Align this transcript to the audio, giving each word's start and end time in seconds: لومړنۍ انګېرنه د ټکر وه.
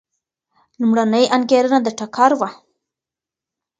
لومړنۍ 0.79 1.25
انګېرنه 1.35 1.79
د 1.83 1.87
ټکر 1.99 2.31
وه. 2.39 2.49